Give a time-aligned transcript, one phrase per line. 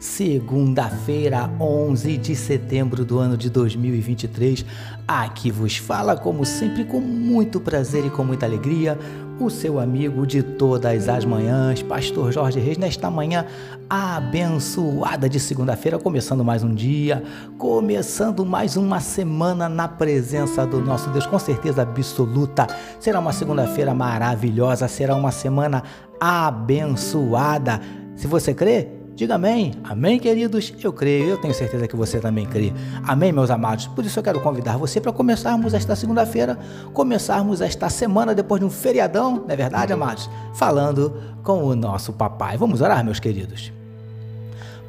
[0.00, 4.64] Segunda-feira, 11 de setembro do ano de 2023.
[5.06, 8.98] Aqui vos fala, como sempre, com muito prazer e com muita alegria,
[9.38, 13.44] o seu amigo de todas as manhãs, Pastor Jorge Reis, nesta manhã
[13.90, 17.22] abençoada de segunda-feira, começando mais um dia,
[17.58, 22.66] começando mais uma semana na presença do nosso Deus, com certeza absoluta.
[22.98, 25.82] Será uma segunda-feira maravilhosa, será uma semana
[26.18, 27.82] abençoada.
[28.16, 29.74] Se você crê, Diga amém.
[29.84, 30.72] Amém, queridos?
[30.82, 32.72] Eu creio, eu tenho certeza que você também crê.
[33.06, 33.86] Amém, meus amados?
[33.86, 36.58] Por isso eu quero convidar você para começarmos esta segunda-feira,
[36.92, 40.30] começarmos esta semana depois de um feriadão, não é verdade, amados?
[40.54, 42.56] Falando com o nosso papai.
[42.56, 43.72] Vamos orar, meus queridos.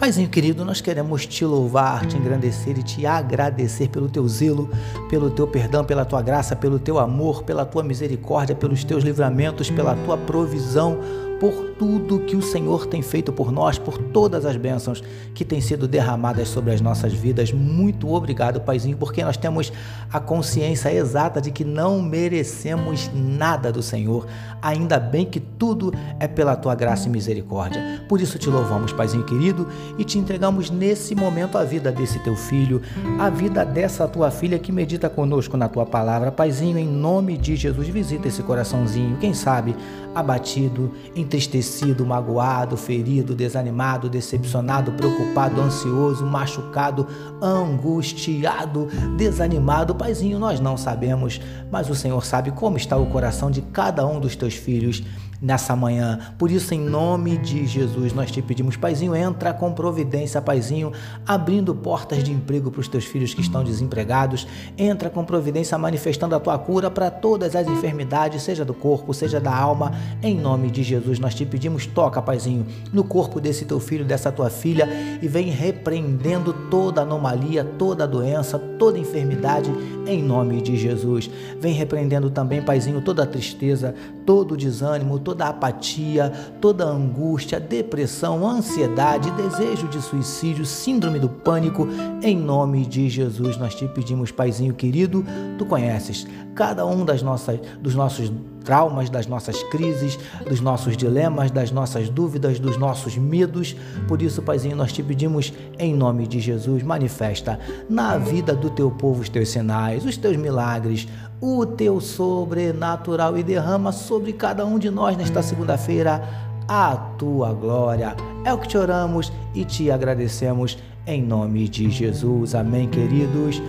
[0.00, 4.70] Paizinho querido, nós queremos te louvar, te engrandecer e te agradecer pelo teu zelo,
[5.10, 9.68] pelo teu perdão, pela tua graça, pelo teu amor, pela tua misericórdia, pelos teus livramentos,
[9.68, 10.98] pela tua provisão
[11.40, 15.02] por tudo que o Senhor tem feito por nós, por todas as bênçãos
[15.34, 17.50] que têm sido derramadas sobre as nossas vidas.
[17.50, 19.72] Muito obrigado, Paizinho, porque nós temos
[20.12, 24.26] a consciência exata de que não merecemos nada do Senhor.
[24.60, 28.04] Ainda bem que tudo é pela tua graça e misericórdia.
[28.06, 32.36] Por isso te louvamos, Paizinho querido, e te entregamos nesse momento a vida desse teu
[32.36, 32.82] filho,
[33.18, 36.30] a vida dessa tua filha que medita conosco na tua palavra.
[36.30, 39.74] Paizinho, em nome de Jesus, visita esse coraçãozinho, quem sabe
[40.14, 40.92] abatido,
[41.30, 47.06] entristecido, magoado, ferido, desanimado, decepcionado, preocupado, ansioso, machucado,
[47.40, 49.94] angustiado, desanimado.
[49.94, 51.40] Paizinho, nós não sabemos,
[51.70, 55.04] mas o Senhor sabe como está o coração de cada um dos teus filhos
[55.40, 56.18] nessa manhã.
[56.38, 60.92] Por isso, em nome de Jesus, nós te pedimos, Paizinho, entra com providência, Paizinho,
[61.26, 64.46] abrindo portas de emprego para os teus filhos que estão desempregados.
[64.76, 69.40] Entra com providência, manifestando a tua cura para todas as enfermidades, seja do corpo, seja
[69.40, 69.92] da alma.
[70.22, 74.30] Em nome de Jesus, nós te pedimos, toca, Paizinho, no corpo desse teu filho, dessa
[74.30, 74.88] tua filha
[75.22, 79.70] e vem repreendendo toda anomalia, toda doença, toda enfermidade,
[80.06, 81.30] em nome de Jesus.
[81.58, 83.94] Vem repreendendo também, Paizinho, toda tristeza,
[84.26, 91.86] todo desânimo, toda apatia, toda angústia, depressão, ansiedade, desejo de suicídio, síndrome do pânico.
[92.20, 95.24] Em nome de Jesus, nós te pedimos, Paizinho querido,
[95.56, 98.32] tu conheces cada um das nossas, dos nossos
[98.70, 100.16] traumas, das nossas crises,
[100.48, 103.74] dos nossos dilemas, das nossas dúvidas, dos nossos medos.
[104.06, 107.58] Por isso, Paizinho, nós te pedimos, em nome de Jesus, manifesta
[107.88, 111.08] na vida do teu povo os teus sinais, os teus milagres,
[111.40, 116.22] o teu sobrenatural e derrama sobre cada um de nós nesta segunda-feira
[116.68, 118.14] a tua glória.
[118.44, 122.54] É o que te oramos e te agradecemos em nome de Jesus.
[122.54, 123.60] Amém, queridos.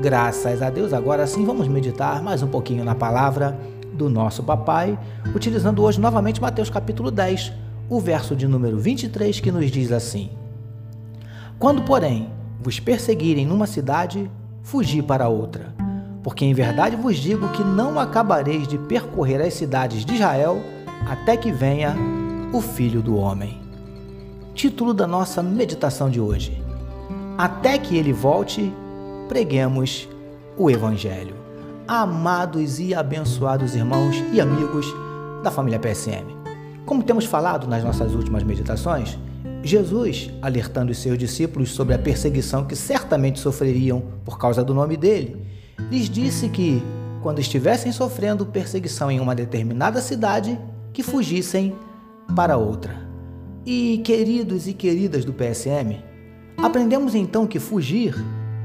[0.00, 0.92] Graças a Deus.
[0.92, 3.58] Agora sim, vamos meditar mais um pouquinho na palavra
[3.98, 4.98] do nosso papai,
[5.34, 7.52] utilizando hoje novamente Mateus capítulo 10,
[7.90, 10.30] o verso de número 23, que nos diz assim:
[11.58, 14.30] Quando, porém, vos perseguirem numa cidade,
[14.62, 15.76] fugi para outra
[16.28, 20.60] porque em verdade vos digo que não acabareis de percorrer as cidades de Israel
[21.08, 21.96] até que venha
[22.52, 23.58] o Filho do Homem.
[24.54, 26.62] Título da nossa meditação de hoje:
[27.38, 28.70] Até que ele volte,
[29.26, 30.06] preguemos
[30.56, 31.47] o Evangelho.
[31.88, 34.94] Amados e abençoados irmãos e amigos
[35.42, 36.36] da família PSM.
[36.84, 39.18] Como temos falado nas nossas últimas meditações,
[39.62, 44.98] Jesus, alertando os seus discípulos sobre a perseguição que certamente sofreriam por causa do nome
[44.98, 45.42] dele,
[45.90, 46.82] lhes disse que,
[47.22, 50.60] quando estivessem sofrendo perseguição em uma determinada cidade,
[50.92, 51.74] que fugissem
[52.36, 52.94] para outra.
[53.64, 56.04] E, queridos e queridas do PSM,
[56.58, 58.14] aprendemos então que fugir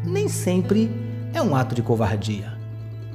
[0.05, 0.91] nem sempre
[1.33, 2.62] é um ato de covardia.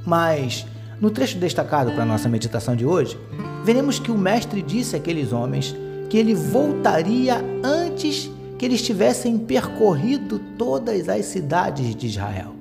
[0.05, 0.65] Mas,
[0.99, 3.17] no trecho destacado para nossa meditação de hoje,
[3.63, 5.75] veremos que o Mestre disse àqueles homens
[6.09, 12.59] que ele voltaria antes que eles tivessem percorrido todas as cidades de Israel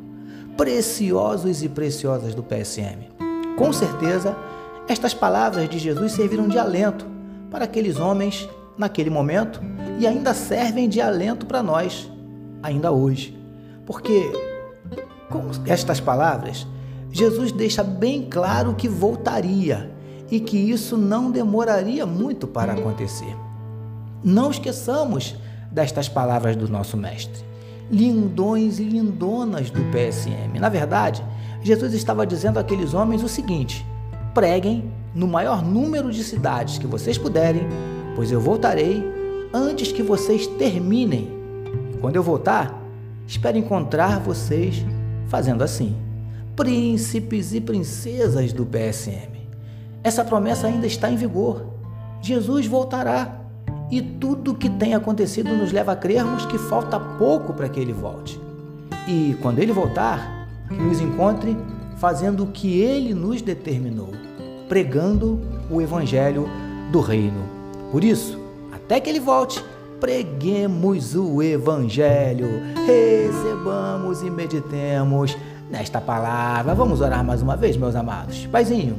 [0.59, 3.07] preciosos e preciosas do PSM.
[3.57, 4.37] Com certeza,
[4.89, 7.07] estas palavras de Jesus serviram de alento
[7.49, 9.63] para aqueles homens naquele momento
[10.01, 12.11] e ainda servem de alento para nós,
[12.61, 13.39] ainda hoje.
[13.87, 14.33] Porque
[15.31, 16.67] com estas palavras,
[17.11, 19.91] Jesus deixa bem claro que voltaria
[20.31, 23.35] e que isso não demoraria muito para acontecer.
[24.23, 25.35] Não esqueçamos
[25.71, 27.49] destas palavras do nosso Mestre
[27.91, 30.59] lindões e lindonas do PSM.
[30.61, 31.25] Na verdade,
[31.63, 33.85] Jesus estava dizendo àqueles homens o seguinte:
[34.35, 37.67] preguem no maior número de cidades que vocês puderem,
[38.15, 39.03] pois eu voltarei
[39.53, 41.37] antes que vocês terminem.
[42.01, 42.81] Quando eu voltar,
[43.27, 44.85] espero encontrar vocês
[45.27, 45.97] fazendo assim.
[46.59, 49.47] Príncipes e princesas do PSM.
[50.03, 51.65] Essa promessa ainda está em vigor.
[52.21, 53.43] Jesus voltará.
[53.93, 57.79] E tudo o que tem acontecido nos leva a crermos que falta pouco para que
[57.79, 58.41] ele volte.
[59.07, 61.57] E quando ele voltar, que nos encontre
[61.97, 64.11] fazendo o que ele nos determinou,
[64.69, 65.41] pregando
[65.71, 66.49] o evangelho
[66.91, 67.41] do reino.
[67.93, 68.37] Por isso,
[68.73, 69.65] até que ele volte,
[70.01, 72.49] preguemos o evangelho,
[72.85, 75.37] recebamos e meditemos
[75.71, 76.75] nesta palavra.
[76.75, 78.47] Vamos orar mais uma vez, meus amados.
[78.47, 78.99] Paizinho,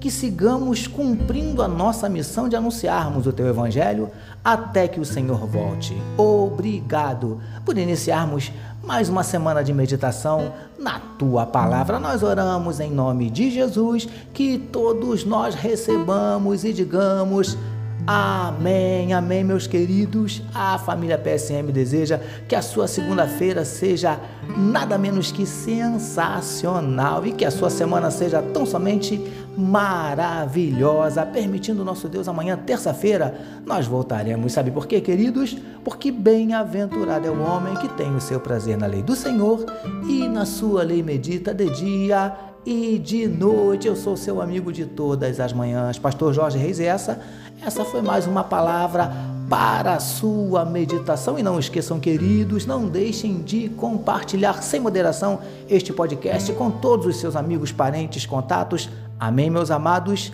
[0.00, 4.10] que sigamos cumprindo a nossa missão de anunciarmos o teu evangelho
[4.44, 5.96] até que o Senhor volte.
[6.16, 8.52] Obrigado por iniciarmos
[8.84, 11.98] mais uma semana de meditação na tua palavra.
[11.98, 17.58] Nós oramos em nome de Jesus, que todos nós recebamos e digamos
[18.06, 20.40] Amém, amém, meus queridos.
[20.54, 24.20] A família PSM deseja que a sua segunda-feira seja
[24.56, 29.20] nada menos que sensacional e que a sua semana seja tão somente
[29.58, 31.26] maravilhosa.
[31.26, 33.34] Permitindo nosso Deus, amanhã, terça-feira,
[33.66, 34.52] nós voltaremos.
[34.52, 35.56] Sabe por quê, queridos?
[35.82, 39.66] Porque bem-aventurado é o homem que tem o seu prazer na lei do Senhor
[40.08, 42.32] e na sua lei medita de dia
[42.66, 43.86] e de noite.
[43.86, 46.80] Eu sou seu amigo de todas as manhãs, Pastor Jorge Reis.
[46.80, 47.20] E essa,
[47.62, 49.12] essa foi mais uma palavra
[49.48, 51.38] para a sua meditação.
[51.38, 57.16] E não esqueçam, queridos, não deixem de compartilhar sem moderação este podcast com todos os
[57.16, 58.88] seus amigos, parentes, contatos.
[59.18, 60.32] Amém, meus amados.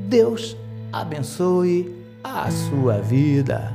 [0.00, 0.56] Deus
[0.92, 3.72] abençoe a sua vida.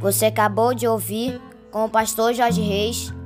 [0.00, 1.38] Você acabou de ouvir
[1.70, 3.12] com o pastor Jorge Reis